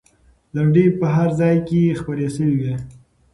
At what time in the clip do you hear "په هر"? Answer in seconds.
0.99-1.29